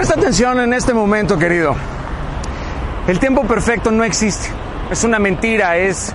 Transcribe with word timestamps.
Presta 0.00 0.18
atención 0.18 0.58
en 0.60 0.72
este 0.72 0.94
momento, 0.94 1.38
querido. 1.38 1.76
El 3.06 3.20
tiempo 3.20 3.46
perfecto 3.46 3.90
no 3.90 4.02
existe. 4.02 4.48
Es 4.90 5.04
una 5.04 5.18
mentira, 5.18 5.76
es, 5.76 6.14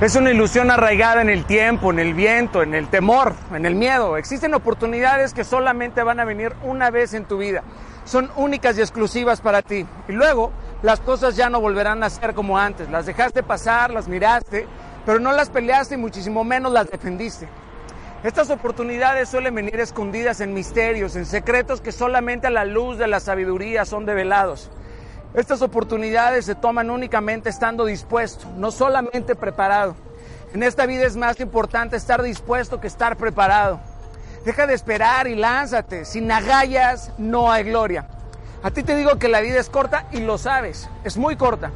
es 0.00 0.16
una 0.16 0.30
ilusión 0.30 0.70
arraigada 0.70 1.20
en 1.20 1.28
el 1.28 1.44
tiempo, 1.44 1.90
en 1.90 1.98
el 1.98 2.14
viento, 2.14 2.62
en 2.62 2.72
el 2.72 2.88
temor, 2.88 3.34
en 3.52 3.66
el 3.66 3.74
miedo. 3.74 4.16
Existen 4.16 4.54
oportunidades 4.54 5.34
que 5.34 5.44
solamente 5.44 6.02
van 6.02 6.18
a 6.18 6.24
venir 6.24 6.54
una 6.62 6.90
vez 6.90 7.12
en 7.12 7.26
tu 7.26 7.36
vida. 7.36 7.62
Son 8.06 8.30
únicas 8.36 8.78
y 8.78 8.80
exclusivas 8.80 9.42
para 9.42 9.60
ti. 9.60 9.84
Y 10.08 10.12
luego 10.12 10.50
las 10.80 11.00
cosas 11.00 11.36
ya 11.36 11.50
no 11.50 11.60
volverán 11.60 12.02
a 12.04 12.08
ser 12.08 12.32
como 12.32 12.56
antes. 12.56 12.88
Las 12.88 13.04
dejaste 13.04 13.42
pasar, 13.42 13.90
las 13.90 14.08
miraste, 14.08 14.66
pero 15.04 15.20
no 15.20 15.32
las 15.32 15.50
peleaste 15.50 15.96
y 15.96 15.98
muchísimo 15.98 16.42
menos 16.42 16.72
las 16.72 16.90
defendiste. 16.90 17.46
Estas 18.24 18.50
oportunidades 18.50 19.28
suelen 19.28 19.54
venir 19.54 19.78
escondidas 19.78 20.40
en 20.40 20.54
misterios, 20.54 21.16
en 21.16 21.26
secretos 21.26 21.80
que 21.80 21.92
solamente 21.92 22.46
a 22.46 22.50
la 22.50 22.64
luz 22.64 22.98
de 22.98 23.06
la 23.06 23.20
sabiduría 23.20 23.84
son 23.84 24.06
develados. 24.06 24.70
Estas 25.34 25.60
oportunidades 25.60 26.46
se 26.46 26.54
toman 26.54 26.90
únicamente 26.90 27.50
estando 27.50 27.84
dispuesto, 27.84 28.48
no 28.56 28.70
solamente 28.70 29.36
preparado. 29.36 29.94
En 30.54 30.62
esta 30.62 30.86
vida 30.86 31.04
es 31.04 31.16
más 31.16 31.38
importante 31.40 31.96
estar 31.96 32.22
dispuesto 32.22 32.80
que 32.80 32.86
estar 32.86 33.16
preparado. 33.16 33.78
Deja 34.44 34.66
de 34.66 34.74
esperar 34.74 35.26
y 35.26 35.34
lánzate. 35.34 36.04
Sin 36.04 36.32
agallas 36.32 37.12
no 37.18 37.52
hay 37.52 37.64
gloria. 37.64 38.08
A 38.62 38.70
ti 38.70 38.82
te 38.82 38.96
digo 38.96 39.18
que 39.18 39.28
la 39.28 39.40
vida 39.40 39.60
es 39.60 39.68
corta 39.68 40.06
y 40.12 40.20
lo 40.20 40.38
sabes, 40.38 40.88
es 41.04 41.16
muy 41.16 41.36
corta. 41.36 41.70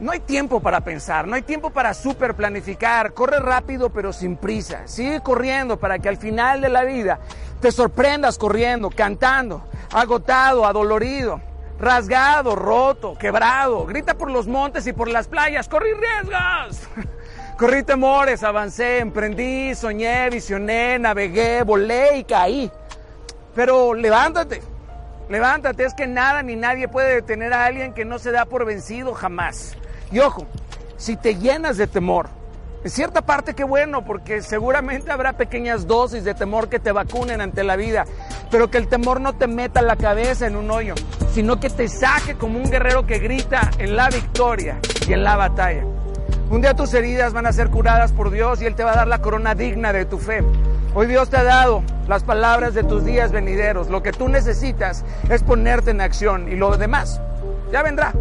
No 0.00 0.12
hay 0.12 0.20
tiempo 0.20 0.60
para 0.60 0.80
pensar, 0.80 1.28
no 1.28 1.34
hay 1.34 1.42
tiempo 1.42 1.68
para 1.68 1.92
super 1.92 2.34
planificar. 2.34 3.12
Corre 3.12 3.38
rápido 3.38 3.90
pero 3.90 4.14
sin 4.14 4.38
prisa. 4.38 4.86
Sigue 4.86 5.20
corriendo 5.20 5.78
para 5.78 5.98
que 5.98 6.08
al 6.08 6.16
final 6.16 6.62
de 6.62 6.70
la 6.70 6.84
vida 6.84 7.20
te 7.60 7.70
sorprendas 7.70 8.38
corriendo, 8.38 8.88
cantando, 8.88 9.62
agotado, 9.92 10.64
adolorido, 10.64 11.42
rasgado, 11.78 12.56
roto, 12.56 13.14
quebrado. 13.18 13.84
Grita 13.84 14.14
por 14.14 14.30
los 14.30 14.46
montes 14.46 14.86
y 14.86 14.94
por 14.94 15.08
las 15.08 15.28
playas. 15.28 15.68
Corrí 15.68 15.90
riesgos. 15.92 16.88
Corrí 17.58 17.82
temores, 17.82 18.42
avancé, 18.42 19.00
emprendí, 19.00 19.74
soñé, 19.74 20.30
visioné, 20.30 20.98
navegué, 20.98 21.62
volé 21.62 22.16
y 22.16 22.24
caí. 22.24 22.72
Pero 23.54 23.92
levántate, 23.92 24.62
levántate. 25.30 25.84
Es 25.84 25.94
que 25.94 26.06
nada 26.06 26.42
ni 26.42 26.56
nadie 26.56 26.88
puede 26.88 27.14
detener 27.14 27.54
a 27.54 27.64
alguien 27.64 27.94
que 27.94 28.04
no 28.04 28.18
se 28.18 28.32
da 28.32 28.44
por 28.44 28.66
vencido 28.66 29.14
jamás. 29.14 29.76
Y 30.12 30.18
ojo, 30.18 30.46
si 30.96 31.16
te 31.16 31.36
llenas 31.36 31.78
de 31.78 31.86
temor, 31.86 32.28
en 32.82 32.90
cierta 32.90 33.22
parte 33.22 33.54
qué 33.54 33.62
bueno, 33.62 34.04
porque 34.04 34.42
seguramente 34.42 35.12
habrá 35.12 35.34
pequeñas 35.34 35.86
dosis 35.86 36.24
de 36.24 36.34
temor 36.34 36.68
que 36.68 36.78
te 36.78 36.92
vacunen 36.92 37.40
ante 37.40 37.62
la 37.62 37.76
vida, 37.76 38.04
pero 38.50 38.70
que 38.70 38.78
el 38.78 38.88
temor 38.88 39.20
no 39.20 39.34
te 39.34 39.46
meta 39.46 39.82
la 39.82 39.96
cabeza 39.96 40.46
en 40.46 40.56
un 40.56 40.70
hoyo, 40.70 40.94
sino 41.32 41.60
que 41.60 41.68
te 41.68 41.88
saque 41.88 42.36
como 42.36 42.58
un 42.58 42.70
guerrero 42.70 43.06
que 43.06 43.18
grita 43.18 43.70
en 43.78 43.96
la 43.96 44.08
victoria 44.08 44.78
y 45.06 45.12
en 45.12 45.22
la 45.22 45.36
batalla. 45.36 45.84
Un 46.50 46.62
día 46.62 46.74
tus 46.74 46.92
heridas 46.94 47.32
van 47.32 47.46
a 47.46 47.52
ser 47.52 47.68
curadas 47.68 48.12
por 48.12 48.30
Dios 48.30 48.60
y 48.60 48.66
Él 48.66 48.74
te 48.74 48.82
va 48.82 48.92
a 48.92 48.96
dar 48.96 49.08
la 49.08 49.20
corona 49.20 49.54
digna 49.54 49.92
de 49.92 50.06
tu 50.06 50.18
fe. 50.18 50.42
Hoy 50.92 51.06
Dios 51.06 51.30
te 51.30 51.36
ha 51.36 51.44
dado 51.44 51.84
las 52.08 52.24
palabras 52.24 52.74
de 52.74 52.82
tus 52.82 53.04
días 53.04 53.30
venideros. 53.30 53.88
Lo 53.88 54.02
que 54.02 54.10
tú 54.10 54.28
necesitas 54.28 55.04
es 55.28 55.44
ponerte 55.44 55.92
en 55.92 56.00
acción 56.00 56.50
y 56.50 56.56
lo 56.56 56.76
demás 56.76 57.20
ya 57.70 57.84
vendrá. 57.84 58.12